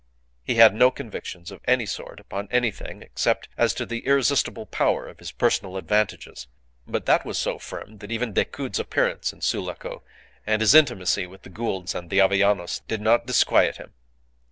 [0.43, 5.07] He had no convictions of any sort upon anything except as to the irresistible power
[5.07, 6.47] of his personal advantages.
[6.87, 10.01] But that was so firm that even Decoud's appearance in Sulaco,
[10.43, 13.93] and his intimacy with the Goulds and the Avellanos, did not disquiet him.